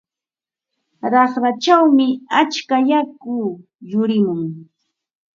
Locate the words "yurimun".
3.91-4.41